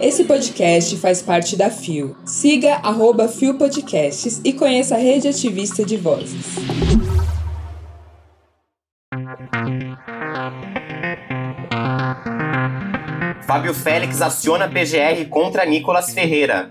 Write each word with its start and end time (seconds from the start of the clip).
Esse 0.00 0.24
podcast 0.24 0.96
faz 0.96 1.22
parte 1.22 1.56
da 1.56 1.70
FIO. 1.70 2.16
Siga 2.24 2.74
arroba 2.82 3.28
FIO 3.28 3.54
Podcasts 3.54 4.40
e 4.44 4.52
conheça 4.52 4.96
a 4.96 4.98
rede 4.98 5.28
ativista 5.28 5.84
de 5.84 5.96
vozes. 5.96 6.44
Fábio 13.46 13.74
Félix 13.74 14.22
aciona 14.22 14.66
PGR 14.66 15.28
contra 15.28 15.64
Nicolas 15.64 16.12
Ferreira. 16.12 16.70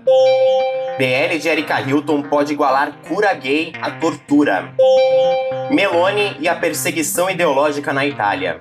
PL 0.98 1.38
de 1.38 1.48
Erika 1.48 1.80
Hilton 1.80 2.22
pode 2.22 2.52
igualar 2.52 2.98
cura 3.08 3.32
gay 3.34 3.72
à 3.80 3.92
tortura. 3.92 4.74
Meloni 5.70 6.36
e 6.38 6.48
a 6.48 6.54
perseguição 6.54 7.30
ideológica 7.30 7.92
na 7.92 8.04
Itália. 8.04 8.60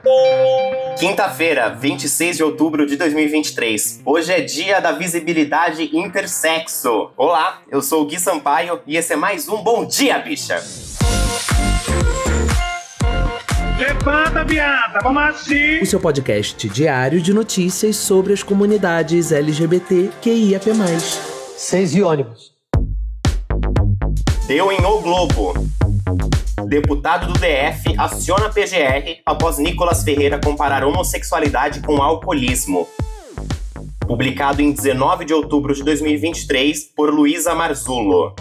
Quinta-feira, 0.98 1.70
26 1.70 2.38
de 2.38 2.44
outubro 2.44 2.86
de 2.86 2.96
2023. 2.96 4.02
Hoje 4.06 4.32
é 4.32 4.42
dia 4.42 4.80
da 4.80 4.92
visibilidade 4.92 5.96
intersexo. 5.96 7.10
Olá, 7.18 7.62
eu 7.70 7.82
sou 7.82 8.04
o 8.04 8.06
Gui 8.06 8.20
Sampaio 8.20 8.80
e 8.86 8.98
esse 8.98 9.14
é 9.14 9.16
mais 9.16 9.50
um 9.50 9.58
Bom 9.58 9.86
Dia, 9.86 10.20
Bicha! 10.20 10.64
Levanta, 13.80 14.44
viada, 14.44 15.00
vamos 15.02 15.24
assim! 15.24 15.80
O 15.82 15.86
seu 15.86 16.00
podcast 16.00 16.70
diário 16.70 17.20
de 17.20 17.34
notícias 17.34 17.96
sobre 17.96 18.34
as 18.34 18.44
comunidades 18.44 19.32
LGBT 19.32 20.12
QIAP+. 20.22 20.70
Seis 21.58 21.96
e 21.96 22.02
ônibus. 22.04 22.52
Deu 24.48 24.72
em 24.72 24.86
O 24.86 25.00
Globo. 25.00 25.54
Deputado 26.68 27.28
do 27.28 27.34
DF 27.34 27.96
aciona 27.98 28.50
PGR 28.50 29.22
após 29.26 29.58
Nicolas 29.58 30.04
Ferreira 30.04 30.40
comparar 30.40 30.84
homossexualidade 30.84 31.82
com 31.82 32.02
alcoolismo. 32.02 32.88
Publicado 34.08 34.62
em 34.62 34.72
19 34.72 35.26
de 35.26 35.34
outubro 35.34 35.74
de 35.74 35.84
2023 35.84 36.84
por 36.96 37.14
Luísa 37.14 37.56
Marzullo. 37.56 38.36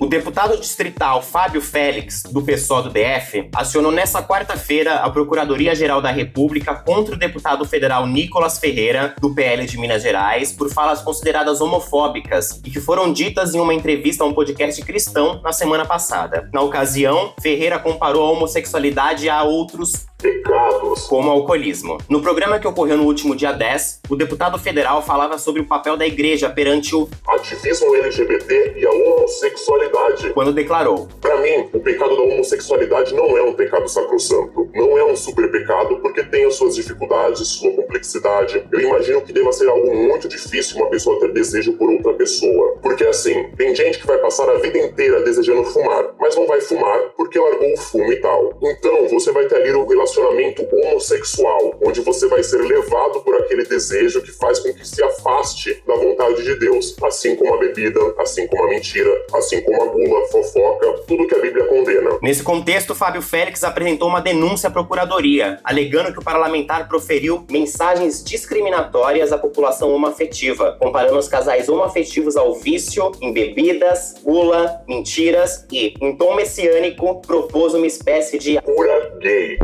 O 0.00 0.06
deputado 0.06 0.56
distrital 0.56 1.20
Fábio 1.20 1.60
Félix, 1.60 2.22
do 2.22 2.40
PSOL 2.40 2.84
do 2.84 2.90
DF, 2.90 3.50
acionou 3.52 3.90
nesta 3.90 4.22
quarta-feira 4.22 5.00
a 5.00 5.10
Procuradoria-Geral 5.10 6.00
da 6.00 6.12
República 6.12 6.72
contra 6.72 7.16
o 7.16 7.18
deputado 7.18 7.64
federal 7.64 8.06
Nicolas 8.06 8.60
Ferreira, 8.60 9.16
do 9.20 9.34
PL 9.34 9.66
de 9.66 9.76
Minas 9.76 10.02
Gerais, 10.02 10.52
por 10.52 10.72
falas 10.72 11.02
consideradas 11.02 11.60
homofóbicas 11.60 12.60
e 12.64 12.70
que 12.70 12.80
foram 12.80 13.12
ditas 13.12 13.56
em 13.56 13.60
uma 13.60 13.74
entrevista 13.74 14.22
a 14.22 14.26
um 14.28 14.32
podcast 14.32 14.80
cristão 14.82 15.42
na 15.42 15.52
semana 15.52 15.84
passada. 15.84 16.48
Na 16.52 16.60
ocasião, 16.60 17.34
Ferreira 17.42 17.78
comparou 17.80 18.24
a 18.24 18.30
homossexualidade 18.30 19.28
a 19.28 19.42
outros 19.42 20.06
pecados, 20.18 21.04
como 21.06 21.28
o 21.28 21.32
alcoolismo. 21.32 21.98
No 22.08 22.20
programa 22.20 22.58
que 22.58 22.66
ocorreu 22.66 22.96
no 22.96 23.04
último 23.04 23.36
dia 23.36 23.52
10, 23.52 24.00
o 24.10 24.16
deputado 24.16 24.58
federal 24.58 25.00
falava 25.00 25.38
sobre 25.38 25.62
o 25.62 25.66
papel 25.66 25.96
da 25.96 26.06
igreja 26.06 26.50
perante 26.50 26.94
o 26.94 27.08
ativismo 27.28 27.94
LGBT 27.94 28.74
e 28.76 28.84
a 28.84 28.90
homossexualidade. 28.90 30.30
Quando 30.30 30.52
declarou: 30.52 31.08
Para 31.20 31.36
mim, 31.38 31.68
o 31.72 31.78
pecado 31.78 32.16
da 32.16 32.22
homossexualidade 32.22 33.14
não 33.14 33.36
é 33.38 33.42
um 33.42 33.54
pecado 33.54 33.88
sacrosanto, 33.88 34.68
não 34.74 34.98
é 34.98 35.04
um 35.04 35.14
super 35.14 35.50
pecado 35.50 35.96
porque 36.00 36.24
tem 36.24 36.44
as 36.44 36.56
suas 36.56 36.74
dificuldades, 36.74 37.46
sua 37.46 37.70
complexidade. 37.72 38.66
Eu 38.72 38.80
imagino 38.80 39.20
que 39.20 39.32
deva 39.32 39.52
ser 39.52 39.68
algo 39.68 39.94
muito 39.94 40.28
difícil 40.28 40.78
uma 40.78 40.90
pessoa 40.90 41.20
ter 41.20 41.32
desejo 41.32 41.74
por 41.74 41.88
outra 41.90 42.12
pessoa. 42.14 42.76
Porque 42.82 43.04
assim, 43.04 43.50
tem 43.56 43.74
gente 43.74 44.00
que 44.00 44.06
vai 44.06 44.18
passar 44.18 44.48
a 44.48 44.58
vida 44.58 44.78
inteira 44.78 45.22
desejando 45.22 45.64
fumar, 45.64 46.12
mas 46.18 46.34
não 46.34 46.46
vai 46.46 46.60
fumar 46.60 46.98
porque 47.16 47.38
largou 47.38 47.72
o 47.72 47.76
fumo 47.76 48.12
e 48.12 48.16
tal. 48.16 48.58
Então, 48.60 49.08
você 49.08 49.30
vai 49.30 49.46
ter 49.46 49.56
ali 49.56 49.70
o 49.72 49.86
relacionamento 49.86 50.07
relacionamento 50.08 50.66
homossexual, 50.72 51.78
onde 51.82 52.00
você 52.00 52.26
vai 52.26 52.42
ser 52.42 52.58
levado 52.58 53.20
por 53.20 53.34
aquele 53.36 53.64
desejo 53.64 54.22
que 54.22 54.32
faz 54.32 54.58
com 54.58 54.72
que 54.72 54.86
se 54.86 55.02
afaste 55.48 55.82
da 55.86 55.94
vontade 55.94 56.42
de 56.42 56.54
Deus, 56.56 56.94
assim 57.02 57.34
como 57.36 57.54
a 57.54 57.58
bebida, 57.58 58.00
assim 58.18 58.46
como 58.46 58.64
a 58.64 58.68
mentira, 58.68 59.10
assim 59.34 59.60
como 59.62 59.82
a 59.82 59.86
gula, 59.86 60.26
fofoca, 60.28 60.92
tudo 61.06 61.26
que 61.26 61.34
a 61.34 61.40
Bíblia 61.40 61.64
condena. 61.66 62.18
Nesse 62.20 62.42
contexto, 62.42 62.94
Fábio 62.94 63.22
Félix 63.22 63.64
apresentou 63.64 64.08
uma 64.08 64.20
denúncia 64.20 64.68
à 64.68 64.70
Procuradoria, 64.70 65.58
alegando 65.64 66.12
que 66.12 66.18
o 66.18 66.24
parlamentar 66.24 66.88
proferiu 66.88 67.46
mensagens 67.50 68.22
discriminatórias 68.22 69.32
à 69.32 69.38
população 69.38 69.92
homoafetiva, 69.92 70.76
comparando 70.78 71.18
os 71.18 71.28
casais 71.28 71.68
homoafetivos 71.68 72.36
ao 72.36 72.54
vício 72.54 73.12
em 73.20 73.32
bebidas, 73.32 74.14
gula, 74.22 74.82
mentiras 74.86 75.66
e, 75.72 75.94
em 76.00 76.16
tom 76.16 76.34
messiânico, 76.34 77.22
propôs 77.22 77.74
uma 77.74 77.86
espécie 77.86 78.38
de 78.38 78.60
cura 78.60 79.16
gay. 79.20 79.58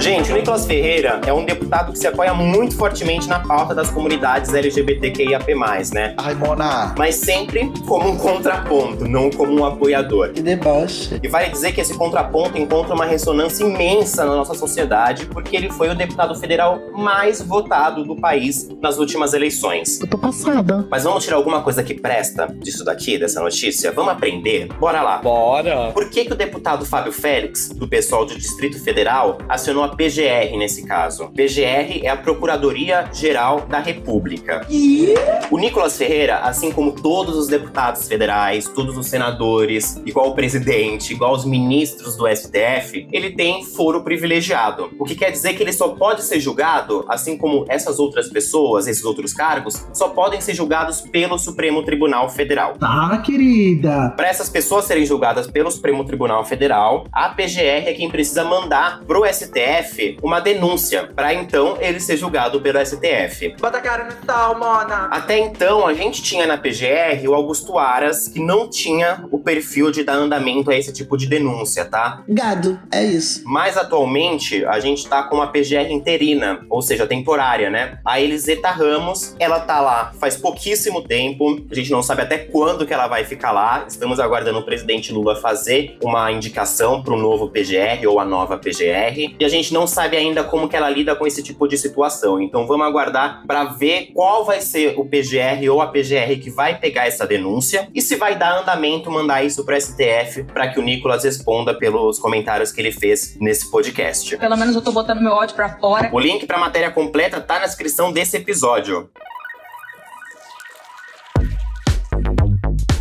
Gente, 0.00 0.32
o 0.32 0.34
Nicolas 0.34 0.64
Ferreira 0.64 1.20
é 1.26 1.32
um 1.32 1.44
deputado 1.44 1.92
que 1.92 1.98
se 1.98 2.06
apoia 2.06 2.32
muito 2.32 2.74
fortemente 2.74 3.28
na 3.28 3.38
pauta 3.40 3.74
das 3.74 3.90
comunidades 3.90 4.52
LGBTQIAP+, 4.54 5.54
né? 5.92 6.14
Ai, 6.16 6.34
Mona. 6.34 6.94
Mas 6.96 7.16
sempre 7.16 7.70
como 7.86 8.08
um 8.08 8.16
contraponto, 8.16 9.06
não 9.06 9.28
como 9.28 9.60
um 9.60 9.64
apoiador. 9.66 10.30
Que 10.30 10.40
deboche. 10.40 11.20
E 11.22 11.28
vale 11.28 11.50
dizer 11.50 11.72
que 11.72 11.82
esse 11.82 11.92
contraponto 11.92 12.56
encontra 12.56 12.94
uma 12.94 13.04
ressonância 13.04 13.62
imensa 13.62 14.24
na 14.24 14.34
nossa 14.34 14.54
sociedade, 14.54 15.26
porque 15.26 15.54
ele 15.54 15.70
foi 15.70 15.90
o 15.90 15.94
deputado 15.94 16.34
federal 16.34 16.80
mais 16.94 17.42
votado 17.42 18.02
do 18.02 18.16
país 18.16 18.70
nas 18.80 18.96
últimas 18.98 19.34
eleições. 19.34 20.00
Eu 20.00 20.08
tô 20.08 20.16
passada. 20.16 20.86
Mas 20.90 21.04
vamos 21.04 21.24
tirar 21.24 21.36
alguma 21.36 21.62
coisa 21.62 21.82
que 21.82 21.92
presta 21.92 22.46
disso 22.46 22.86
daqui, 22.86 23.18
dessa 23.18 23.42
notícia? 23.42 23.92
Vamos 23.92 24.12
aprender? 24.12 24.66
Bora 24.80 25.02
lá. 25.02 25.18
Bora! 25.18 25.90
Por 25.92 26.08
que, 26.08 26.24
que 26.24 26.32
o 26.32 26.36
deputado 26.36 26.86
Fábio 26.86 27.12
Félix, 27.12 27.68
do 27.68 27.86
pessoal 27.86 28.24
do 28.24 28.34
Distrito 28.34 28.82
Federal, 28.82 29.36
acionou 29.46 29.84
a 29.84 29.89
PGR 29.96 30.56
nesse 30.56 30.84
caso? 30.86 31.30
PGR 31.30 32.04
é 32.04 32.08
a 32.08 32.16
Procuradoria 32.16 33.08
Geral 33.12 33.62
da 33.68 33.78
República. 33.78 34.66
E... 34.68 35.14
O 35.50 35.58
Nicolas 35.58 35.96
Ferreira, 35.96 36.38
assim 36.38 36.70
como 36.70 36.92
todos 36.92 37.36
os 37.36 37.48
deputados 37.48 38.06
federais, 38.06 38.66
todos 38.66 38.96
os 38.96 39.06
senadores, 39.06 40.00
igual 40.06 40.30
o 40.30 40.34
presidente, 40.34 41.12
igual 41.12 41.32
os 41.32 41.44
ministros 41.44 42.16
do 42.16 42.26
STF, 42.28 43.08
ele 43.12 43.32
tem 43.32 43.64
foro 43.64 44.04
privilegiado. 44.04 44.90
O 44.98 45.04
que 45.04 45.14
quer 45.14 45.30
dizer 45.30 45.54
que 45.54 45.62
ele 45.62 45.72
só 45.72 45.88
pode 45.88 46.22
ser 46.22 46.40
julgado, 46.40 47.04
assim 47.08 47.36
como 47.36 47.64
essas 47.68 47.98
outras 47.98 48.28
pessoas, 48.28 48.86
esses 48.86 49.04
outros 49.04 49.32
cargos, 49.32 49.86
só 49.92 50.08
podem 50.08 50.40
ser 50.40 50.54
julgados 50.54 51.00
pelo 51.00 51.38
Supremo 51.38 51.82
Tribunal 51.82 52.28
Federal. 52.28 52.74
Tá, 52.78 53.18
querida. 53.24 54.10
Para 54.16 54.28
essas 54.28 54.48
pessoas 54.48 54.84
serem 54.84 55.04
julgadas 55.04 55.46
pelo 55.46 55.70
Supremo 55.70 56.04
Tribunal 56.04 56.44
Federal, 56.44 57.06
a 57.12 57.30
PGR 57.30 57.88
é 57.88 57.94
quem 57.94 58.10
precisa 58.10 58.44
mandar 58.44 59.00
pro 59.06 59.24
STF 59.26 59.79
uma 60.22 60.40
denúncia, 60.40 61.08
para 61.14 61.32
então 61.34 61.76
ele 61.80 62.00
ser 62.00 62.16
julgado 62.16 62.60
pelo 62.60 62.84
STF. 62.84 63.54
Bota 63.60 63.78
a 63.78 63.80
cara 63.80 64.04
no 64.04 64.26
sal, 64.26 64.58
Mona. 64.58 65.08
Até 65.10 65.38
então, 65.38 65.86
a 65.86 65.94
gente 65.94 66.22
tinha 66.22 66.46
na 66.46 66.56
PGR 66.56 67.26
o 67.28 67.34
Augusto 67.34 67.78
Aras, 67.78 68.28
que 68.28 68.40
não 68.40 68.68
tinha 68.68 69.24
o 69.30 69.38
perfil 69.38 69.90
de 69.90 70.04
dar 70.04 70.14
andamento 70.14 70.70
a 70.70 70.76
esse 70.76 70.92
tipo 70.92 71.16
de 71.16 71.26
denúncia, 71.26 71.84
tá? 71.84 72.22
Gado, 72.28 72.78
é 72.92 73.04
isso. 73.04 73.42
Mas 73.44 73.76
atualmente, 73.76 74.64
a 74.64 74.80
gente 74.80 75.08
tá 75.08 75.22
com 75.22 75.36
uma 75.36 75.46
PGR 75.46 75.90
interina, 75.90 76.60
ou 76.68 76.82
seja, 76.82 77.06
temporária, 77.06 77.70
né? 77.70 77.98
A 78.04 78.20
Eliseta 78.20 78.70
Ramos, 78.70 79.34
ela 79.38 79.60
tá 79.60 79.80
lá 79.80 80.12
faz 80.18 80.36
pouquíssimo 80.36 81.02
tempo, 81.02 81.60
a 81.70 81.74
gente 81.74 81.90
não 81.90 82.02
sabe 82.02 82.22
até 82.22 82.38
quando 82.38 82.86
que 82.86 82.92
ela 82.92 83.08
vai 83.08 83.24
ficar 83.24 83.52
lá. 83.52 83.84
Estamos 83.88 84.20
aguardando 84.20 84.58
o 84.58 84.62
presidente 84.62 85.12
Lula 85.12 85.36
fazer 85.36 85.96
uma 86.02 86.30
indicação 86.30 87.02
para 87.02 87.14
o 87.14 87.16
novo 87.16 87.48
PGR 87.48 88.06
ou 88.06 88.20
a 88.20 88.24
nova 88.24 88.58
PGR, 88.58 89.36
e 89.38 89.44
a 89.44 89.48
gente 89.48 89.69
não 89.72 89.86
sabe 89.86 90.16
ainda 90.16 90.44
como 90.44 90.68
que 90.68 90.76
ela 90.76 90.88
lida 90.90 91.14
com 91.14 91.26
esse 91.26 91.42
tipo 91.42 91.66
de 91.66 91.76
situação. 91.76 92.40
Então 92.40 92.66
vamos 92.66 92.86
aguardar 92.86 93.42
para 93.46 93.64
ver 93.64 94.10
qual 94.14 94.44
vai 94.44 94.60
ser 94.60 94.94
o 94.98 95.04
PGR 95.04 95.68
ou 95.70 95.80
a 95.80 95.88
PGR 95.88 96.40
que 96.40 96.50
vai 96.50 96.78
pegar 96.78 97.06
essa 97.06 97.26
denúncia 97.26 97.88
e 97.94 98.00
se 98.00 98.16
vai 98.16 98.36
dar 98.36 98.60
andamento 98.60 99.10
mandar 99.10 99.44
isso 99.44 99.64
para 99.64 99.80
STF 99.80 100.44
para 100.44 100.68
que 100.68 100.78
o 100.78 100.82
Nicolas 100.82 101.24
responda 101.24 101.74
pelos 101.74 102.18
comentários 102.18 102.72
que 102.72 102.80
ele 102.80 102.92
fez 102.92 103.36
nesse 103.40 103.70
podcast. 103.70 104.36
Pelo 104.36 104.56
menos 104.56 104.74
eu 104.74 104.82
tô 104.82 104.92
botando 104.92 105.20
meu 105.20 105.32
ódio 105.32 105.54
pra 105.54 105.78
fora. 105.78 106.10
O 106.12 106.18
link 106.18 106.46
para 106.46 106.56
a 106.56 106.60
matéria 106.60 106.90
completa 106.90 107.40
tá 107.40 107.60
na 107.60 107.66
descrição 107.66 108.12
desse 108.12 108.36
episódio. 108.36 109.10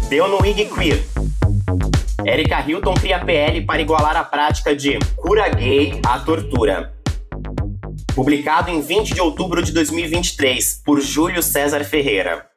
Deu 0.10 0.28
no 0.28 0.44
IG 0.44 0.66
Queer. 0.66 1.04
Erika 2.26 2.64
Hilton 2.68 2.94
cria 2.96 3.20
PL 3.20 3.62
para 3.62 3.82
igualar 3.82 4.16
a 4.18 4.24
prática 4.24 4.76
de 4.76 5.00
cura 5.16 5.48
gay 5.50 6.00
à 6.06 6.20
tortura. 6.20 6.94
Publicado 8.14 8.70
em 8.70 8.82
20 8.82 9.14
de 9.14 9.22
outubro 9.22 9.62
de 9.62 9.72
2023 9.72 10.82
por 10.84 11.00
Júlio 11.00 11.42
César 11.42 11.84
Ferreira. 11.86 12.49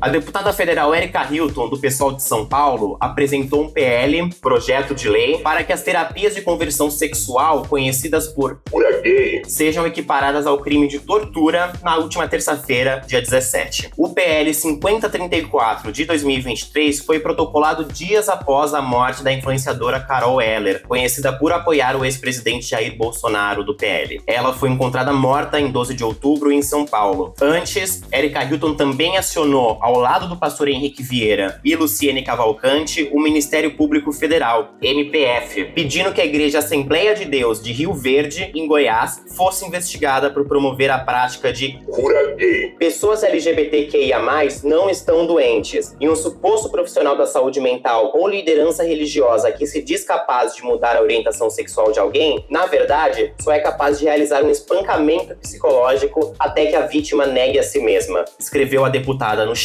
A 0.00 0.08
deputada 0.08 0.52
federal 0.52 0.94
Erika 0.94 1.26
Hilton, 1.28 1.68
do 1.68 1.76
pessoal 1.76 2.12
de 2.12 2.22
São 2.22 2.46
Paulo, 2.46 2.96
apresentou 3.00 3.64
um 3.64 3.68
PL, 3.68 4.32
projeto 4.40 4.94
de 4.94 5.08
lei, 5.08 5.38
para 5.38 5.64
que 5.64 5.72
as 5.72 5.82
terapias 5.82 6.36
de 6.36 6.40
conversão 6.40 6.88
sexual, 6.88 7.66
conhecidas 7.68 8.28
por 8.28 8.60
Cura 8.70 9.00
gay, 9.02 9.42
sejam 9.44 9.84
equiparadas 9.84 10.46
ao 10.46 10.58
crime 10.58 10.86
de 10.86 11.00
tortura 11.00 11.72
na 11.82 11.96
última 11.96 12.28
terça-feira, 12.28 13.02
dia 13.08 13.20
17. 13.20 13.90
O 13.96 14.10
PL 14.10 14.54
5034 14.54 15.90
de 15.90 16.04
2023 16.04 17.00
foi 17.00 17.18
protocolado 17.18 17.84
dias 17.84 18.28
após 18.28 18.74
a 18.74 18.80
morte 18.80 19.24
da 19.24 19.32
influenciadora 19.32 19.98
Carol 19.98 20.40
Heller, 20.40 20.86
conhecida 20.86 21.32
por 21.32 21.52
apoiar 21.52 21.96
o 21.96 22.04
ex-presidente 22.04 22.68
Jair 22.68 22.96
Bolsonaro 22.96 23.64
do 23.64 23.76
PL. 23.76 24.22
Ela 24.28 24.54
foi 24.54 24.70
encontrada 24.70 25.12
morta 25.12 25.58
em 25.58 25.72
12 25.72 25.92
de 25.92 26.04
outubro 26.04 26.52
em 26.52 26.62
São 26.62 26.86
Paulo. 26.86 27.34
Antes, 27.42 28.00
Erika 28.12 28.44
Hilton 28.44 28.74
também 28.74 29.16
acionou, 29.16 29.76
ao 29.88 29.98
lado 29.98 30.28
do 30.28 30.36
pastor 30.36 30.68
Henrique 30.68 31.02
Vieira 31.02 31.58
e 31.64 31.74
Luciene 31.74 32.22
Cavalcante, 32.22 33.08
o 33.10 33.18
Ministério 33.18 33.74
Público 33.74 34.12
Federal, 34.12 34.74
MPF, 34.82 35.64
pedindo 35.74 36.12
que 36.12 36.20
a 36.20 36.26
Igreja 36.26 36.58
Assembleia 36.58 37.14
de 37.14 37.24
Deus 37.24 37.62
de 37.62 37.72
Rio 37.72 37.94
Verde, 37.94 38.52
em 38.54 38.68
Goiás, 38.68 39.24
fosse 39.34 39.64
investigada 39.64 40.28
por 40.28 40.46
promover 40.46 40.90
a 40.90 40.98
prática 40.98 41.50
de 41.50 41.78
cura 41.86 42.34
gay, 42.34 42.74
Pessoas 42.78 43.22
LGBTQIA+, 43.22 44.20
não 44.62 44.90
estão 44.90 45.26
doentes, 45.26 45.96
e 45.98 46.06
um 46.06 46.14
suposto 46.14 46.68
profissional 46.68 47.16
da 47.16 47.26
saúde 47.26 47.58
mental 47.58 48.12
ou 48.14 48.28
liderança 48.28 48.84
religiosa 48.84 49.50
que 49.52 49.66
se 49.66 49.80
diz 49.80 50.04
capaz 50.04 50.54
de 50.54 50.62
mudar 50.62 50.98
a 50.98 51.00
orientação 51.00 51.48
sexual 51.48 51.92
de 51.92 51.98
alguém, 51.98 52.44
na 52.50 52.66
verdade, 52.66 53.32
só 53.40 53.52
é 53.52 53.58
capaz 53.58 53.98
de 53.98 54.04
realizar 54.04 54.44
um 54.44 54.50
espancamento 54.50 55.34
psicológico 55.36 56.34
até 56.38 56.66
que 56.66 56.76
a 56.76 56.82
vítima 56.82 57.24
negue 57.24 57.58
a 57.58 57.62
si 57.62 57.80
mesma, 57.80 58.26
escreveu 58.38 58.84
a 58.84 58.90
deputada 58.90 59.46
no 59.46 59.56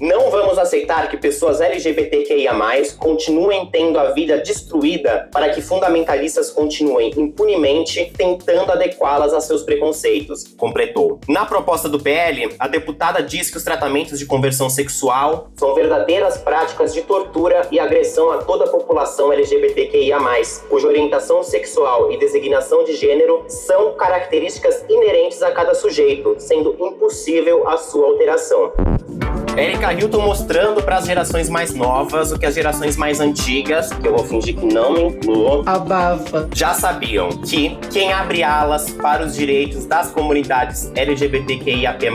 Não 0.00 0.30
vamos 0.30 0.58
aceitar 0.58 1.08
que 1.08 1.16
pessoas 1.16 1.60
LGBTQIA+, 1.60 2.52
continuem 2.98 3.66
tendo 3.66 3.98
a 3.98 4.12
vida 4.12 4.38
destruída 4.38 5.28
para 5.32 5.50
que 5.50 5.60
fundamentalistas 5.60 6.50
continuem 6.50 7.12
impunemente 7.16 8.12
tentando 8.16 8.72
adequá-las 8.72 9.32
a 9.32 9.40
seus 9.40 9.62
preconceitos, 9.62 10.44
completou. 10.56 11.20
Na 11.28 11.44
proposta 11.44 11.88
do 11.88 11.98
PL, 11.98 12.54
a 12.58 12.68
deputada 12.68 13.22
diz 13.22 13.50
que 13.50 13.56
os 13.56 13.64
tratamentos 13.64 14.18
de 14.18 14.26
conversão 14.26 14.70
sexual 14.70 15.50
são 15.56 15.74
verdadeiras 15.74 16.38
práticas 16.38 16.94
de 16.94 17.02
tortura 17.02 17.66
e 17.70 17.80
agressão 17.80 18.30
a 18.30 18.38
toda 18.38 18.64
a 18.64 18.68
população 18.68 19.32
LGBTQIA+, 19.32 20.18
cuja 20.68 20.88
orientação 20.88 21.42
sexual 21.42 22.12
e 22.12 22.18
designação 22.18 22.84
de 22.84 22.94
gênero 22.94 23.44
são 23.48 23.94
características 23.94 24.84
inerentes 24.88 25.42
a 25.42 25.50
cada 25.50 25.74
sujeito, 25.74 26.36
sendo 26.38 26.76
impossível 26.78 27.68
a 27.68 27.76
sua 27.76 28.06
alteração. 28.06 28.72
Erika 29.56 29.90
Hilton 29.90 30.20
mostrando 30.20 30.82
para 30.82 30.98
as 30.98 31.06
gerações 31.06 31.48
mais 31.48 31.72
novas 31.72 32.30
o 32.30 32.38
que 32.38 32.44
as 32.44 32.54
gerações 32.54 32.94
mais 32.94 33.20
antigas, 33.20 33.90
que 33.90 34.06
eu 34.06 34.14
vou 34.14 34.24
fingir 34.24 34.54
que 34.54 34.66
não 34.66 34.92
me 34.92 35.02
incluo, 35.04 35.62
Abafa. 35.64 36.46
já 36.54 36.74
sabiam 36.74 37.30
que 37.30 37.78
quem 37.90 38.12
abre 38.12 38.42
alas 38.42 38.90
para 38.90 39.24
os 39.24 39.34
direitos 39.34 39.86
das 39.86 40.10
comunidades 40.10 40.92
LGBTQIAP+, 40.94 42.06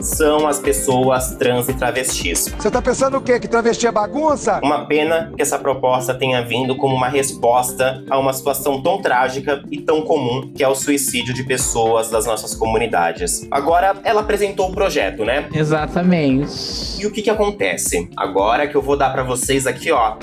são 0.00 0.48
as 0.48 0.58
pessoas 0.58 1.36
trans 1.36 1.68
e 1.68 1.74
travestis. 1.74 2.52
Você 2.58 2.70
tá 2.70 2.82
pensando 2.82 3.18
o 3.18 3.20
quê? 3.20 3.38
Que 3.38 3.46
travesti 3.46 3.86
é 3.86 3.92
bagunça? 3.92 4.60
Uma 4.60 4.84
pena 4.86 5.32
que 5.36 5.42
essa 5.42 5.58
proposta 5.60 6.12
tenha 6.12 6.42
vindo 6.42 6.76
como 6.76 6.96
uma 6.96 7.08
resposta 7.08 8.02
a 8.10 8.18
uma 8.18 8.32
situação 8.32 8.82
tão 8.82 9.00
trágica 9.00 9.62
e 9.70 9.80
tão 9.80 10.02
comum 10.02 10.50
que 10.52 10.64
é 10.64 10.68
o 10.68 10.74
suicídio 10.74 11.32
de 11.32 11.44
pessoas 11.44 12.10
das 12.10 12.26
nossas 12.26 12.52
comunidades. 12.52 13.46
Agora, 13.48 13.96
ela 14.02 14.22
apresentou 14.22 14.70
o 14.70 14.72
projeto, 14.72 15.24
né? 15.24 15.48
Exatamente. 15.54 16.79
E 16.98 17.06
o 17.06 17.10
que 17.10 17.22
que 17.22 17.30
acontece? 17.30 18.08
Agora 18.16 18.66
que 18.66 18.74
eu 18.76 18.82
vou 18.82 18.96
dar 18.96 19.10
pra 19.10 19.22
vocês 19.22 19.66
aqui, 19.66 19.90
ó, 19.90 20.16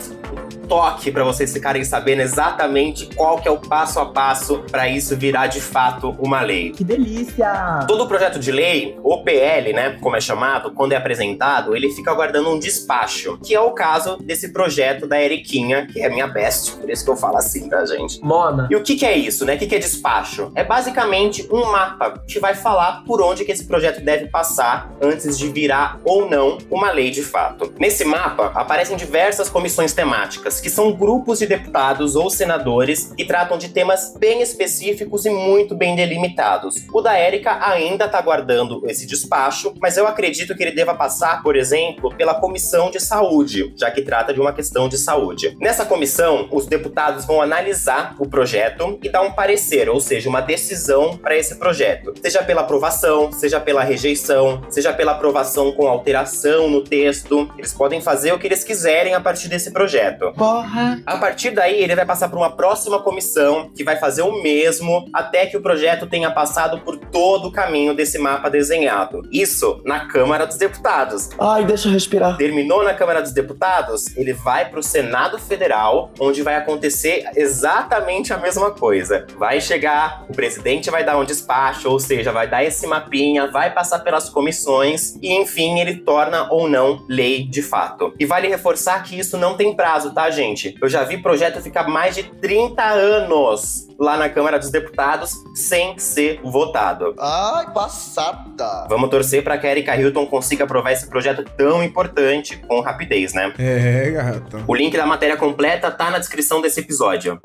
toque 0.67 1.11
pra 1.11 1.23
vocês 1.23 1.51
ficarem 1.51 1.83
sabendo 1.83 2.21
exatamente 2.21 3.07
qual 3.15 3.39
que 3.39 3.47
é 3.47 3.51
o 3.51 3.57
passo 3.57 3.99
a 3.99 4.05
passo 4.05 4.63
pra 4.69 4.87
isso 4.87 5.15
virar 5.15 5.47
de 5.47 5.61
fato 5.61 6.15
uma 6.19 6.41
lei. 6.41 6.71
Que 6.71 6.83
delícia! 6.83 7.85
Todo 7.87 8.07
projeto 8.07 8.39
de 8.39 8.51
lei, 8.51 8.97
o 9.03 9.23
PL, 9.23 9.73
né, 9.73 9.97
como 10.01 10.15
é 10.15 10.21
chamado, 10.21 10.71
quando 10.71 10.93
é 10.93 10.95
apresentado, 10.95 11.75
ele 11.75 11.89
fica 11.91 12.11
aguardando 12.11 12.49
um 12.49 12.59
despacho, 12.59 13.37
que 13.43 13.55
é 13.55 13.59
o 13.59 13.71
caso 13.71 14.17
desse 14.17 14.49
projeto 14.49 15.07
da 15.07 15.21
Eriquinha, 15.21 15.87
que 15.87 16.01
é 16.01 16.09
minha 16.09 16.27
best, 16.27 16.71
por 16.77 16.89
isso 16.89 17.03
que 17.03 17.11
eu 17.11 17.17
falo 17.17 17.37
assim, 17.37 17.69
tá, 17.69 17.85
gente? 17.85 18.19
Mona. 18.23 18.67
E 18.69 18.75
o 18.75 18.83
que, 18.83 18.95
que 18.95 19.05
é 19.05 19.17
isso, 19.17 19.45
né? 19.45 19.55
O 19.55 19.57
que, 19.57 19.67
que 19.67 19.75
é 19.75 19.79
despacho? 19.79 20.51
É 20.55 20.63
basicamente 20.63 21.47
um 21.51 21.71
mapa 21.71 22.23
que 22.27 22.39
vai 22.39 22.55
falar 22.55 23.03
por 23.05 23.21
onde 23.21 23.45
que 23.45 23.51
esse 23.51 23.65
projeto 23.65 24.01
deve 24.01 24.27
passar 24.27 24.91
antes 25.01 25.37
de 25.37 25.47
virar 25.47 25.99
ou 26.03 26.29
não 26.29 26.57
uma 26.69 26.91
lei 26.91 27.09
de 27.09 27.23
fato. 27.23 27.73
Nesse 27.79 28.03
mapa 28.03 28.51
aparecem 28.55 28.97
diversas 28.97 29.49
comissões 29.49 29.93
temáticas, 29.93 30.56
que 30.59 30.69
são 30.69 30.91
grupos 30.93 31.39
de 31.39 31.47
deputados 31.47 32.15
ou 32.15 32.29
senadores 32.29 33.11
que 33.15 33.25
tratam 33.25 33.57
de 33.57 33.69
temas 33.69 34.13
bem 34.17 34.41
específicos 34.41 35.25
e 35.25 35.29
muito 35.29 35.75
bem 35.75 35.95
delimitados. 35.95 36.83
O 36.93 37.01
da 37.01 37.17
Érica 37.17 37.59
ainda 37.61 38.05
está 38.05 38.17
aguardando 38.17 38.81
esse 38.87 39.05
despacho, 39.05 39.73
mas 39.81 39.97
eu 39.97 40.07
acredito 40.07 40.55
que 40.55 40.63
ele 40.63 40.71
deva 40.71 40.95
passar, 40.95 41.41
por 41.41 41.55
exemplo, 41.55 42.13
pela 42.15 42.35
comissão 42.35 42.89
de 42.89 42.99
saúde, 42.99 43.73
já 43.75 43.91
que 43.91 44.01
trata 44.01 44.33
de 44.33 44.39
uma 44.39 44.53
questão 44.53 44.87
de 44.89 44.97
saúde. 44.97 45.55
Nessa 45.59 45.85
comissão, 45.85 46.47
os 46.51 46.65
deputados 46.65 47.25
vão 47.25 47.41
analisar 47.41 48.15
o 48.19 48.27
projeto 48.27 48.99
e 49.01 49.09
dar 49.09 49.21
um 49.21 49.31
parecer, 49.31 49.89
ou 49.89 49.99
seja, 49.99 50.29
uma 50.29 50.41
decisão 50.41 51.17
para 51.17 51.37
esse 51.37 51.55
projeto, 51.55 52.13
seja 52.21 52.43
pela 52.43 52.61
aprovação, 52.61 53.31
seja 53.31 53.59
pela 53.59 53.83
rejeição, 53.83 54.61
seja 54.69 54.93
pela 54.93 55.13
aprovação 55.13 55.71
com 55.71 55.87
alteração 55.87 56.69
no 56.69 56.83
texto. 56.83 57.49
Eles 57.57 57.73
podem 57.73 58.01
fazer 58.01 58.33
o 58.33 58.39
que 58.39 58.47
eles 58.47 58.63
quiserem 58.63 59.13
a 59.13 59.21
partir 59.21 59.47
desse 59.47 59.71
projeto. 59.71 60.33
Porra. 60.47 61.01
A 61.05 61.17
partir 61.17 61.51
daí, 61.51 61.81
ele 61.81 61.93
vai 61.93 62.05
passar 62.05 62.29
por 62.29 62.37
uma 62.37 62.49
próxima 62.49 62.99
comissão 62.99 63.69
que 63.75 63.83
vai 63.83 63.97
fazer 63.97 64.21
o 64.21 64.41
mesmo 64.41 65.05
até 65.11 65.45
que 65.45 65.57
o 65.57 65.61
projeto 65.61 66.07
tenha 66.07 66.31
passado 66.31 66.79
por 66.79 66.97
todo 66.97 67.49
o 67.49 67.51
caminho 67.51 67.93
desse 67.93 68.17
mapa 68.17 68.49
desenhado. 68.49 69.27
Isso 69.29 69.81
na 69.83 70.05
Câmara 70.07 70.47
dos 70.47 70.57
Deputados. 70.57 71.29
Ai, 71.37 71.65
deixa 71.65 71.89
eu 71.89 71.91
respirar. 71.91 72.37
Terminou 72.37 72.81
na 72.81 72.93
Câmara 72.93 73.21
dos 73.21 73.33
Deputados, 73.33 74.15
ele 74.15 74.31
vai 74.31 74.69
para 74.69 74.79
o 74.79 74.83
Senado 74.83 75.37
Federal, 75.37 76.11
onde 76.17 76.41
vai 76.41 76.55
acontecer 76.55 77.25
exatamente 77.35 78.31
a 78.31 78.37
mesma 78.37 78.71
coisa. 78.71 79.27
Vai 79.37 79.59
chegar, 79.59 80.23
o 80.29 80.33
presidente 80.33 80.89
vai 80.89 81.03
dar 81.03 81.17
um 81.17 81.25
despacho, 81.25 81.89
ou 81.89 81.99
seja, 81.99 82.31
vai 82.31 82.47
dar 82.47 82.63
esse 82.63 82.87
mapinha, 82.87 83.47
vai 83.47 83.73
passar 83.73 83.99
pelas 83.99 84.29
comissões 84.29 85.15
e, 85.21 85.33
enfim, 85.33 85.79
ele 85.79 85.97
torna 85.97 86.47
ou 86.51 86.69
não 86.69 87.03
lei 87.09 87.45
de 87.45 87.61
fato. 87.61 88.13
E 88.17 88.25
vale 88.25 88.47
reforçar 88.47 89.03
que 89.03 89.19
isso 89.19 89.37
não 89.37 89.57
tem 89.57 89.75
prazo, 89.75 90.13
tá, 90.13 90.29
gente? 90.37 90.75
Eu 90.79 90.87
já 90.87 91.03
vi 91.03 91.17
projeto 91.17 91.61
ficar 91.61 91.87
mais 91.87 92.15
de 92.15 92.23
30 92.23 92.83
anos 92.83 93.87
lá 93.99 94.15
na 94.15 94.29
Câmara 94.29 94.59
dos 94.59 94.69
Deputados 94.69 95.33
sem 95.55 95.97
ser 95.97 96.39
votado. 96.43 97.15
Ai, 97.19 97.73
passada. 97.73 98.85
Vamos 98.87 99.09
torcer 99.09 99.43
para 99.43 99.57
que 99.57 99.65
a 99.65 99.71
Erika 99.71 99.95
Hilton 99.95 100.27
consiga 100.27 100.63
aprovar 100.63 100.91
esse 100.91 101.09
projeto 101.09 101.43
tão 101.57 101.83
importante 101.83 102.55
com 102.67 102.79
rapidez, 102.81 103.33
né? 103.33 103.51
É, 103.57 104.11
gata. 104.11 104.63
O 104.67 104.75
link 104.75 104.95
da 104.95 105.05
matéria 105.05 105.35
completa 105.35 105.89
tá 105.89 106.11
na 106.11 106.19
descrição 106.19 106.61
desse 106.61 106.79
episódio. 106.81 107.41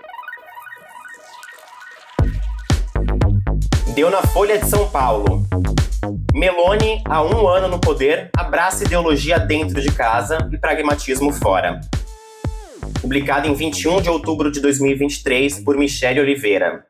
Deu 3.94 4.10
na 4.10 4.22
Folha 4.22 4.58
de 4.58 4.66
São 4.68 4.88
Paulo. 4.90 5.46
Meloni, 6.34 7.02
há 7.06 7.22
um 7.22 7.46
ano 7.46 7.68
no 7.68 7.78
poder, 7.78 8.30
abraça 8.36 8.84
ideologia 8.84 9.38
dentro 9.38 9.80
de 9.80 9.92
casa 9.92 10.48
e 10.52 10.58
pragmatismo 10.58 11.32
fora. 11.32 11.80
Publicado 13.00 13.48
em 13.48 13.54
21 13.54 14.02
de 14.02 14.08
outubro 14.08 14.50
de 14.50 14.60
2023 14.60 15.60
por 15.60 15.76
Michele 15.76 16.20
Oliveira. 16.20 16.84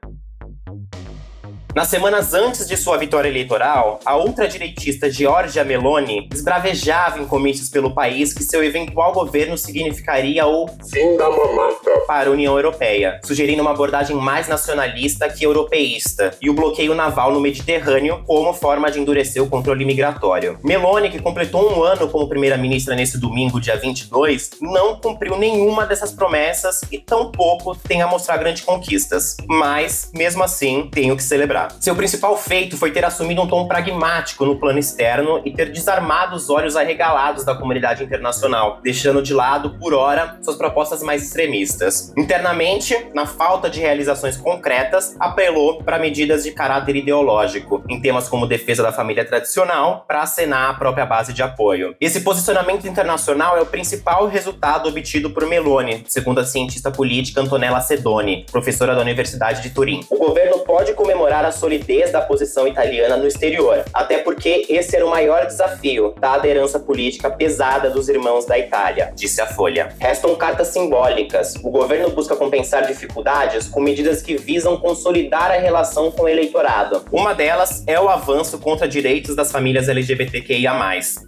Nas 1.75 1.89
semanas 1.89 2.35
antes 2.35 2.69
de 2.69 2.77
sua 2.77 2.99
vitória 2.99 3.31
eleitoral, 3.31 3.99
a 4.05 4.15
ultradireitista 4.15 5.11
Giorgia 5.11 5.65
Meloni 5.65 6.29
esbravejava 6.31 7.19
em 7.19 7.25
comícios 7.25 7.71
pelo 7.71 7.95
país 7.95 8.35
que 8.35 8.45
seu 8.45 8.63
eventual 8.63 9.15
governo 9.15 9.57
significaria 9.57 10.47
o 10.47 10.69
fim 10.91 11.17
da 11.17 11.31
mamata. 11.31 11.91
para 12.07 12.29
a 12.29 12.33
União 12.33 12.55
Europeia, 12.57 13.19
sugerindo 13.25 13.63
uma 13.63 13.71
abordagem 13.71 14.15
mais 14.15 14.49
nacionalista 14.49 15.31
que 15.31 15.47
europeísta 15.47 16.37
e 16.43 16.51
o 16.51 16.53
bloqueio 16.53 16.95
naval 16.95 17.33
no 17.33 17.41
Mediterrâneo 17.41 18.23
como 18.27 18.53
forma 18.53 18.91
de 18.91 19.01
endurecer 19.01 19.43
o 19.43 19.49
controle 19.49 19.87
migratório. 19.87 20.59
Meloni, 20.63 21.09
que 21.09 21.23
completou 21.23 21.73
um 21.73 21.83
ano 21.83 22.07
como 22.07 22.29
primeira-ministra 22.29 22.95
nesse 22.95 23.19
domingo, 23.19 23.59
dia 23.59 23.79
22, 23.79 24.51
não 24.61 24.97
cumpriu 24.97 25.39
nenhuma 25.39 25.87
dessas 25.87 26.13
promessas 26.13 26.83
e 26.93 26.99
tampouco 26.99 27.75
tem 27.75 28.03
a 28.03 28.07
mostrar 28.07 28.37
grandes 28.37 28.63
conquistas. 28.63 29.39
Mas, 29.49 30.11
mesmo 30.15 30.43
assim, 30.43 30.91
tenho 30.93 31.17
que 31.17 31.23
celebrar. 31.23 31.62
Seu 31.81 31.95
principal 31.95 32.37
feito 32.37 32.77
foi 32.77 32.91
ter 32.91 33.05
assumido 33.05 33.43
um 33.43 33.47
tom 33.47 33.67
pragmático 33.67 34.45
no 34.45 34.59
plano 34.59 34.79
externo 34.79 35.41
e 35.45 35.53
ter 35.53 35.71
desarmado 35.71 36.37
os 36.37 36.51
olhos 36.51 36.77
arregalados 36.77 37.45
da 37.45 37.55
comunidade 37.55 38.05
internacional, 38.05 38.81
deixando 38.83 39.23
de 39.23 39.35
lado, 39.35 39.79
por 39.79 39.95
hora, 39.95 40.39
suas 40.43 40.57
propostas 40.57 41.03
mais 41.03 41.23
extremistas. 41.23 42.13
Internamente, 42.17 42.97
na 43.15 43.27
falta 43.27 43.69
de 43.69 43.81
realizações 43.81 44.37
concretas, 44.37 45.15
apelou 45.19 45.83
para 45.83 45.99
medidas 45.99 46.45
de 46.45 46.53
caráter 46.53 46.97
ideológico, 46.97 47.83
em 47.89 48.01
temas 48.01 48.29
como 48.29 48.47
defesa 48.47 48.83
da 48.83 48.93
família 48.93 49.25
tradicional, 49.25 50.05
para 50.07 50.23
acenar 50.23 50.71
a 50.71 50.75
própria 50.75 51.07
base 51.07 51.33
de 51.33 51.43
apoio. 51.43 51.95
Esse 52.01 52.21
posicionamento 52.21 52.87
internacional 52.87 53.57
é 53.57 53.61
o 53.61 53.67
principal 53.67 54.27
resultado 54.27 54.89
obtido 54.89 55.31
por 55.31 55.47
Meloni, 55.47 56.05
segundo 56.09 56.41
a 56.41 56.45
cientista 56.45 56.91
política 56.91 57.41
Antonella 57.41 57.81
Sedoni, 57.81 58.47
professora 58.51 58.95
da 58.95 59.01
Universidade 59.01 59.63
de 59.63 59.71
Turim. 59.71 60.05
O 60.11 60.17
governo 60.17 60.59
pode 60.61 60.95
comemorar 60.95 61.45
a 61.45 61.52
solidez 61.53 62.11
da 62.11 62.21
posição 62.21 62.67
italiana 62.67 63.17
no 63.17 63.27
exterior, 63.27 63.85
até 63.93 64.19
porque 64.19 64.67
esse 64.69 64.97
era 64.97 65.07
o 65.07 65.11
maior 65.11 65.47
desafio, 65.47 66.15
dada 66.19 66.47
a 66.47 66.51
herança 66.51 66.81
política 66.81 67.31
pesada 67.31 67.91
dos 67.91 68.09
irmãos 68.09 68.47
da 68.47 68.59
Itália, 68.59 69.13
disse 69.15 69.41
a 69.41 69.47
Folha. 69.47 69.95
Restam 69.99 70.35
cartas 70.35 70.69
simbólicas. 70.69 71.55
O 71.63 71.71
governo 71.71 72.11
busca 72.11 72.35
compensar 72.35 72.87
dificuldades 72.87 73.69
com 73.69 73.81
medidas 73.81 74.23
que 74.23 74.37
visam 74.37 74.77
consolidar 74.77 75.51
a 75.51 75.59
relação 75.59 76.11
com 76.11 76.23
o 76.23 76.29
eleitorado. 76.29 77.05
Uma 77.13 77.35
delas 77.35 77.85
é 77.87 78.01
o 78.01 78.09
avanço 78.09 78.59
contra 78.59 78.89
direitos 78.89 79.37
das 79.37 79.53
famílias 79.53 79.89
LGBTQIA+. 79.89 80.73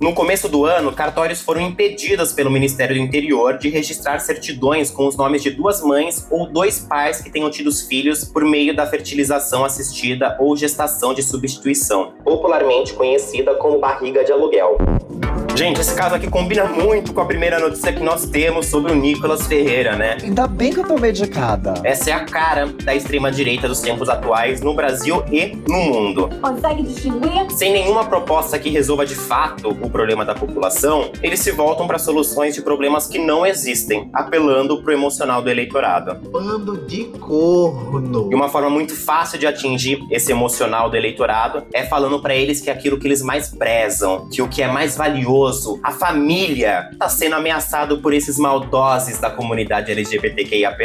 No 0.00 0.14
começo 0.14 0.48
do 0.48 0.64
ano, 0.64 0.92
cartórios 0.92 1.40
foram 1.42 1.60
impedidos 1.60 2.32
pelo 2.32 2.50
Ministério 2.50 2.96
do 2.96 3.02
Interior 3.02 3.58
de 3.58 3.68
registrar 3.68 4.18
certidões 4.20 4.90
com 4.90 5.06
os 5.06 5.16
nomes 5.16 5.42
de 5.42 5.50
duas 5.50 5.82
mães 5.82 6.26
ou 6.30 6.48
dois 6.50 6.80
pais 6.80 7.20
que 7.20 7.30
tenham 7.30 7.50
tido 7.50 7.74
filhos 7.86 8.24
por 8.24 8.44
meio 8.44 8.74
da 8.74 8.86
fertilização 8.86 9.64
assistida 9.64 10.13
ou 10.38 10.56
gestação 10.56 11.14
de 11.14 11.22
substituição, 11.22 12.12
popularmente 12.22 12.94
conhecida 12.94 13.54
como 13.54 13.78
barriga 13.78 14.24
de 14.24 14.32
aluguel. 14.32 14.76
Gente, 15.56 15.80
esse 15.80 15.94
caso 15.94 16.16
aqui 16.16 16.28
combina 16.28 16.64
muito 16.64 17.14
com 17.14 17.20
a 17.20 17.24
primeira 17.24 17.60
notícia 17.60 17.92
que 17.92 18.02
nós 18.02 18.26
temos 18.26 18.66
sobre 18.66 18.90
o 18.90 18.94
Nicolas 18.96 19.46
Ferreira, 19.46 19.94
né? 19.94 20.18
Ainda 20.20 20.48
bem 20.48 20.72
que 20.72 20.80
eu 20.80 20.84
tô 20.84 20.98
medicada. 20.98 21.74
Essa 21.84 22.10
é 22.10 22.12
a 22.12 22.24
cara 22.24 22.66
da 22.66 22.92
extrema-direita 22.92 23.68
dos 23.68 23.80
tempos 23.80 24.08
atuais 24.08 24.60
no 24.60 24.74
Brasil 24.74 25.22
e 25.30 25.56
no 25.68 25.78
mundo. 25.78 26.28
Consegue 26.42 26.82
distinguir? 26.82 27.46
Sem 27.50 27.72
nenhuma 27.72 28.04
proposta 28.04 28.58
que 28.58 28.68
resolva 28.68 29.06
de 29.06 29.14
fato 29.14 29.68
o 29.68 29.88
problema 29.88 30.24
da 30.24 30.34
população, 30.34 31.12
eles 31.22 31.38
se 31.38 31.52
voltam 31.52 31.86
para 31.86 32.00
soluções 32.00 32.56
de 32.56 32.60
problemas 32.60 33.06
que 33.06 33.18
não 33.18 33.46
existem, 33.46 34.10
apelando 34.12 34.82
pro 34.82 34.92
emocional 34.92 35.40
do 35.40 35.48
eleitorado. 35.48 36.16
Bando 36.30 36.78
de 36.78 37.04
corno. 37.20 38.28
E 38.32 38.34
uma 38.34 38.48
forma 38.48 38.68
muito 38.68 38.96
fácil 38.96 39.38
de 39.38 39.46
atingir 39.46 40.00
esse 40.10 40.32
emocional 40.32 40.90
do 40.90 40.96
eleitorado 40.96 41.62
é 41.72 41.84
falando 41.84 42.20
para 42.20 42.34
eles 42.34 42.60
que 42.60 42.70
aquilo 42.70 42.98
que 42.98 43.06
eles 43.06 43.22
mais 43.22 43.50
prezam, 43.50 44.28
que 44.28 44.42
o 44.42 44.48
que 44.48 44.60
é 44.60 44.66
mais 44.66 44.96
valioso, 44.96 45.43
a 45.82 45.90
família, 45.90 46.90
tá 46.98 47.08
sendo 47.08 47.34
ameaçado 47.34 47.98
por 47.98 48.14
esses 48.14 48.38
maldoses 48.38 49.18
da 49.18 49.28
comunidade 49.28 49.92
LGBTQIAP+. 49.92 50.84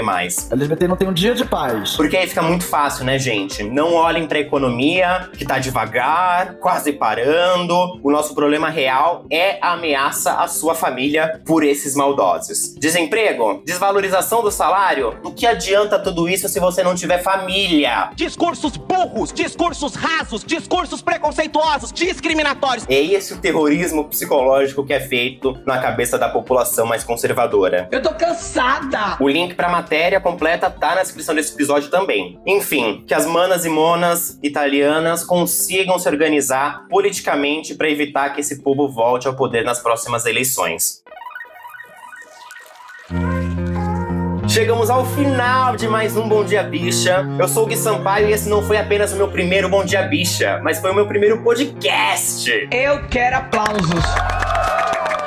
LGBT 0.52 0.88
não 0.88 0.98
tem 0.98 1.08
um 1.08 1.14
dia 1.14 1.34
de 1.34 1.46
paz. 1.46 1.96
Porque 1.96 2.18
aí 2.18 2.28
fica 2.28 2.42
muito 2.42 2.66
fácil, 2.66 3.06
né, 3.06 3.18
gente? 3.18 3.64
Não 3.64 3.94
olhem 3.94 4.28
pra 4.28 4.40
economia, 4.40 5.30
que 5.34 5.46
tá 5.46 5.60
devagar, 5.60 6.56
quase 6.56 6.92
parando. 6.92 8.00
O 8.04 8.12
nosso 8.12 8.36
problema 8.36 8.70
real 8.70 9.26
é 9.32 9.58
a 9.62 9.74
ameaça 9.74 10.34
à 10.34 10.48
sua 10.48 10.76
família 10.76 11.42
por 11.46 11.64
esses 11.64 11.96
maldosos. 11.96 12.76
Desemprego? 12.78 13.64
Desvalorização 13.66 14.42
do 14.42 14.52
salário? 14.52 15.18
Do 15.24 15.32
que 15.32 15.48
adianta 15.48 15.98
tudo 16.00 16.28
isso 16.28 16.50
se 16.50 16.60
você 16.60 16.84
não 16.84 16.96
tiver 16.96 17.20
família? 17.20 18.10
Discursos 18.14 18.76
burros, 18.76 19.32
discursos 19.32 19.96
rasos, 19.96 20.44
discursos 20.44 21.02
preconceituosos, 21.02 21.94
discriminatórios. 21.94 22.86
É 22.90 23.00
esse 23.00 23.34
o 23.34 23.38
terrorismo 23.38 24.04
psicológico 24.06 24.49
que 24.86 24.94
é 24.94 25.00
feito 25.00 25.60
na 25.66 25.78
cabeça 25.78 26.18
da 26.18 26.28
população 26.28 26.86
mais 26.86 27.04
conservadora. 27.04 27.88
Eu 27.92 28.02
tô 28.02 28.14
cansada. 28.14 29.18
O 29.20 29.28
link 29.28 29.54
pra 29.54 29.70
matéria 29.70 30.20
completa 30.20 30.70
tá 30.70 30.96
na 30.96 31.02
descrição 31.02 31.36
desse 31.36 31.54
episódio 31.54 31.90
também. 31.90 32.40
Enfim, 32.46 33.04
que 33.08 33.14
as 33.14 33.26
manas 33.26 33.66
e 33.66 33.70
monas 33.70 34.40
italianas 34.42 35.24
consigam 35.24 36.00
se 36.00 36.10
organizar 36.10 36.88
politicamente 36.90 37.76
para 37.76 37.90
evitar 37.90 38.30
que 38.30 38.42
esse 38.42 38.62
povo 38.64 38.88
volte 38.90 39.28
ao 39.28 39.36
poder 39.36 39.64
nas 39.64 39.80
próximas 39.80 40.26
eleições. 40.26 41.04
Chegamos 44.50 44.90
ao 44.90 45.06
final 45.06 45.76
de 45.76 45.88
mais 45.88 46.18
um 46.18 46.28
Bom 46.28 46.44
Dia 46.44 46.64
Bicha. 46.64 47.24
Eu 47.40 47.48
sou 47.48 47.66
o 47.66 47.68
Gui 47.68 47.78
Sampaio 47.78 48.30
e 48.30 48.32
esse 48.32 48.50
não 48.50 48.64
foi 48.64 48.78
apenas 48.78 49.14
o 49.14 49.16
meu 49.16 49.28
primeiro 49.28 49.70
Bom 49.70 49.86
Dia 49.86 50.02
Bicha, 50.02 50.60
mas 50.64 50.80
foi 50.80 50.90
o 50.90 50.96
meu 50.96 51.08
primeiro 51.08 51.44
podcast. 51.44 52.68
Eu 52.72 53.08
quero 53.08 53.38
aplausos. 53.38 54.39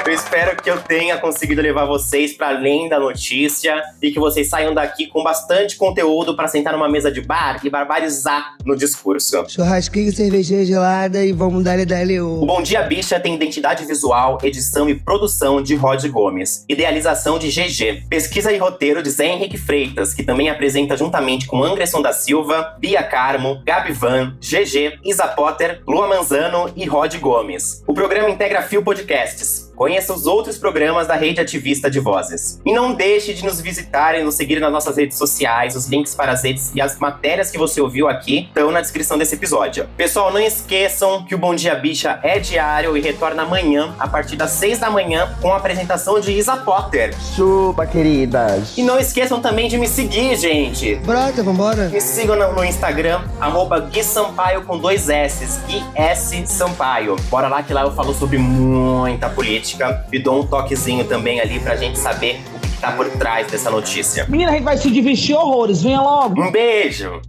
Eu 0.05 0.13
espero 0.13 0.61
que 0.61 0.69
eu 0.69 0.81
tenha 0.81 1.17
conseguido 1.17 1.63
levar 1.63 1.85
vocês 1.85 2.33
para 2.33 2.49
além 2.49 2.89
da 2.89 2.99
notícia 2.99 3.81
e 4.03 4.11
que 4.11 4.19
vocês 4.19 4.49
saiam 4.49 4.75
daqui 4.75 5.07
com 5.07 5.23
bastante 5.23 5.77
conteúdo 5.77 6.35
para 6.35 6.49
sentar 6.49 6.73
numa 6.73 6.89
mesa 6.89 7.11
de 7.11 7.21
bar 7.21 7.61
e 7.63 7.71
barbarizar 7.71 8.57
no 8.65 8.77
discurso. 8.77 9.45
Churrasquinho, 9.49 10.13
cervejinha 10.13 10.65
gelada 10.65 11.25
e 11.25 11.31
vamos 11.31 11.63
dar 11.63 11.85
dali 11.87 12.21
o. 12.21 12.43
O 12.43 12.47
Bom 12.47 12.61
Dia 12.61 12.83
Bicha 12.83 13.21
tem 13.21 13.37
identidade 13.37 13.85
visual, 13.85 14.39
edição 14.43 14.89
e 14.89 14.95
produção 14.97 15.63
de 15.63 15.77
Rod 15.77 16.05
Gomes, 16.09 16.65
idealização 16.69 17.39
de 17.39 17.49
GG, 17.49 18.07
pesquisa 18.11 18.53
e 18.53 18.59
roteiro 18.59 19.05
de 19.05 19.11
Zé 19.11 19.27
Henrique 19.27 19.57
Freitas, 19.57 20.13
que 20.13 20.25
também 20.25 20.51
apresenta 20.51 20.97
juntamente 20.97 21.47
com 21.47 21.63
Anderson 21.63 22.03
da 22.03 22.13
Silva, 22.13 22.75
Bia 22.81 23.05
Carmo, 23.05 23.63
Gabi 23.65 23.93
Van, 23.93 24.37
GG, 24.41 24.99
Isa 25.05 25.29
Potter, 25.29 25.81
Lua 25.87 26.09
Manzano 26.09 26.73
e 26.75 26.85
Rod 26.87 27.15
Gomes. 27.19 27.85
O 27.87 27.95
programa 27.95 28.29
integra 28.29 28.63
Fio 28.63 28.83
Podcasts. 28.83 29.72
Conheça 29.77 30.13
os 30.13 30.27
outros 30.27 30.59
programas 30.59 31.07
da 31.07 31.15
Rede 31.15 31.41
Ativista 31.41 31.91
de 31.91 31.99
Vozes. 31.99 32.61
E 32.65 32.73
não 32.73 32.95
deixe 32.95 33.35
de 33.35 33.45
nos 33.45 33.61
visitar 33.61 34.15
e 34.19 34.23
nos 34.23 34.35
seguir 34.35 34.61
nas 34.61 34.71
nossas 34.71 34.97
redes 34.97 35.19
sociais. 35.19 35.75
Os 35.75 35.87
links 35.89 36.15
para 36.15 36.33
as 36.33 36.45
redes 36.45 36.73
e 36.75 36.81
as 36.81 36.99
matérias 36.99 37.51
que 37.51 37.59
você 37.59 37.81
ouviu 37.81 38.09
aqui 38.09 38.47
estão 38.49 38.71
na 38.71 38.81
descrição 38.81 39.19
desse 39.19 39.35
episódio. 39.35 39.89
Pessoal, 39.97 40.33
não 40.33 40.41
esqueçam 40.41 41.25
que 41.25 41.35
o 41.35 41.39
Bom 41.39 41.55
Dia 41.55 41.75
Bicha 41.75 42.21
é 42.23 42.39
diário 42.39 42.97
e 42.97 43.01
retorna 43.01 43.43
amanhã, 43.43 43.95
a 43.99 44.07
partir 44.07 44.37
das 44.37 44.51
6 44.53 44.79
da 44.79 44.91
manhã, 44.91 45.35
com 45.41 45.53
a 45.53 45.57
apresentação 45.57 46.21
de 46.21 46.33
Isa 46.33 46.57
Potter. 46.57 47.15
Chupa, 47.35 47.87
queridas. 47.87 48.77
E 48.77 48.83
não 48.83 48.99
esqueçam 48.99 49.41
também 49.41 49.69
de 49.69 49.79
me 49.79 49.89
seguir, 49.89 50.37
gente. 50.37 50.97
Brota, 50.97 51.43
vambora. 51.43 51.89
Me 51.89 52.01
sigam 52.01 52.37
no, 52.37 52.53
no 52.53 52.65
Instagram, 52.65 53.23
arroba 53.41 53.81
Gui 53.81 54.05
Sampaio 54.05 54.63
com 54.63 54.79
dois 54.79 55.09
S, 55.09 55.61
Gui 55.67 55.83
S 55.95 56.47
Sampaio. 56.47 57.17
Bora 57.31 57.49
lá 57.49 57.63
que 57.63 57.73
lá 57.73 57.83
eu 57.83 57.93
falo 57.93 58.15
sobre 58.15 58.39
muita 58.39 59.29
política 59.63 60.05
e 60.13 60.19
dou 60.19 60.41
um 60.41 60.47
toquezinho 60.47 61.05
também 61.05 61.41
ali 61.41 61.61
pra 61.61 61.77
gente 61.77 61.99
saber 61.99 62.43
o 62.55 62.59
que 62.59 62.77
tá 62.79 62.93
por 62.93 63.09
trás 63.11 63.47
dessa 63.47 63.71
notícia. 63.71 64.27
Menina, 64.29 64.51
a 64.51 64.55
gente 64.55 64.65
vai 64.65 64.77
se 64.77 64.91
divertir 64.91 65.37
horrores. 65.37 65.83
Venha 65.83 66.01
logo. 66.01 66.43
Um 66.43 66.51
beijo! 66.51 67.23